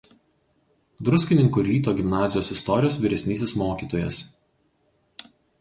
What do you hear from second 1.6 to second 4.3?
Ryto gimnazijos istorijos vyresnysis mokytojas.